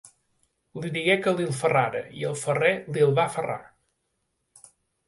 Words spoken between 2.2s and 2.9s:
i el ferrer